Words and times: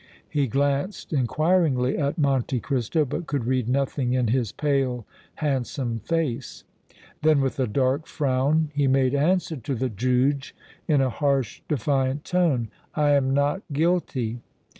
He 0.31 0.47
glanced 0.47 1.13
inquiringly 1.13 1.95
at 1.95 2.17
Monte 2.17 2.59
Cristo, 2.59 3.05
but 3.05 3.27
could 3.27 3.45
read 3.45 3.69
nothing 3.69 4.13
in 4.13 4.29
his 4.29 4.51
pale, 4.51 5.05
handsome 5.35 5.99
face; 5.99 6.63
then 7.21 7.39
with 7.39 7.59
a 7.59 7.67
dark 7.67 8.07
frown 8.07 8.71
he 8.73 8.87
made 8.87 9.13
answer 9.13 9.57
to 9.57 9.75
the 9.75 9.89
Juge, 9.89 10.55
in 10.87 11.01
a 11.01 11.11
harsh, 11.11 11.61
defiant 11.67 12.25
tone: 12.25 12.71
"I 12.95 13.11
am 13.11 13.31
not 13.35 13.61
guilty!" 13.71 14.39